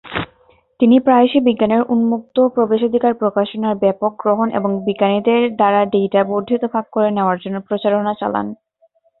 তিনি 0.79 0.95
প্রায়শই 0.99 1.41
বিজ্ঞানের 1.41 1.81
উন্মুক্ত 1.93 2.37
প্রবেশাধিকার 2.55 3.13
প্রকাশনার 3.13 3.75
ব্যাপক 3.75 4.11
গ্রহণ 4.19 4.47
এবং 4.51 4.71
বিজ্ঞানীদের 4.87 5.41
দ্বারা 5.55 5.81
ডেটা 5.93 6.21
বর্ধিত 6.23 6.63
ভাগ 6.73 6.85
করে 6.91 7.09
নেওয়ার 7.11 7.37
জন্য 7.43 7.57
প্রচারণা 7.67 8.13
চালান। 8.15 8.47